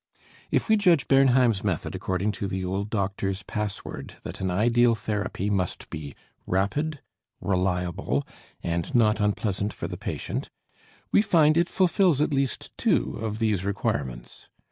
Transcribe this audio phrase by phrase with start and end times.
[0.49, 5.51] If we judge Bernheim's method according to the old doctor's password that an ideal therapy
[5.51, 6.15] must be
[6.47, 7.01] rapid,
[7.39, 8.25] reliable
[8.63, 10.49] and not unpleasant for the patient,
[11.11, 14.47] we find it fulfills at least two of these requirements.